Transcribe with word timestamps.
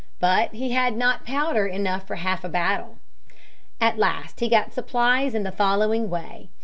But 0.19 0.55
he 0.55 0.71
had 0.71 0.97
not 0.97 1.27
powder 1.27 1.67
enough 1.67 2.07
for 2.07 2.15
half 2.15 2.43
a 2.43 2.49
battle. 2.49 2.97
At 3.79 3.99
last 3.99 4.39
he 4.39 4.49
got 4.49 4.73
supplies 4.73 5.35
in 5.35 5.43
the 5.43 5.51
following 5.51 6.09
way. 6.09 6.49